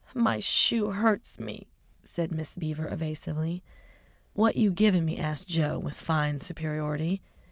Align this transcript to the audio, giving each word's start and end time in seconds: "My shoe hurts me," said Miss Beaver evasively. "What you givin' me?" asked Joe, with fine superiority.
"My 0.15 0.39
shoe 0.39 0.89
hurts 0.93 1.39
me," 1.39 1.67
said 2.03 2.31
Miss 2.31 2.55
Beaver 2.55 2.87
evasively. 2.91 3.61
"What 4.33 4.55
you 4.55 4.71
givin' 4.71 5.05
me?" 5.05 5.19
asked 5.19 5.47
Joe, 5.47 5.77
with 5.77 5.93
fine 5.93 6.41
superiority. 6.41 7.21